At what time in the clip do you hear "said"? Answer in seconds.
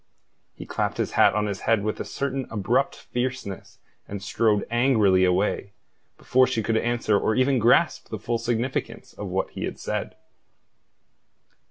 9.77-10.15